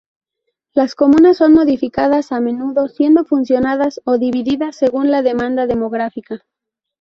Las 0.73 0.95
comunas 0.95 1.37
son 1.37 1.53
modificadas 1.53 2.31
a 2.31 2.39
menudo, 2.39 2.87
siendo 2.87 3.23
fusionadas 3.23 4.01
o 4.03 4.17
divididas 4.17 4.75
según 4.75 5.11
la 5.11 5.21
demanda 5.21 5.67
demográfica. 5.67 6.43